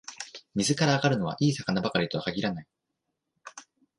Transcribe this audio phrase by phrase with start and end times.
[0.55, 2.67] 水から揚がるのは、いい魚ばかりとは限らない